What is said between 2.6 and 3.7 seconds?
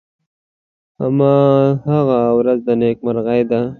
د نیکمرغۍ ده.